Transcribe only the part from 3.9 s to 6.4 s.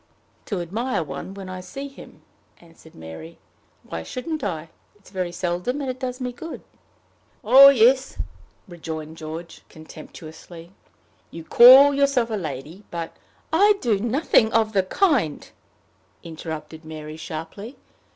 shouldn't I? It is very seldom, and it does me